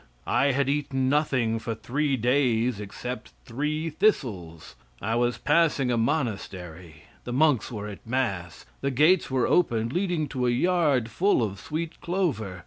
[0.25, 4.73] I had eaten nothing for three days except three thistles.
[4.99, 8.65] I was passing a monastery, the monks were at mass.
[8.81, 12.59] The gates were open leading to a yard full of sweet clover.